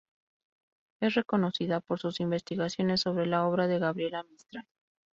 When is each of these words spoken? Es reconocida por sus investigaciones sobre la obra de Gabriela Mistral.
Es 0.99 1.13
reconocida 1.13 1.79
por 1.79 1.99
sus 1.99 2.21
investigaciones 2.21 3.01
sobre 3.01 3.27
la 3.27 3.45
obra 3.45 3.67
de 3.67 3.77
Gabriela 3.77 4.23
Mistral. 4.23 4.65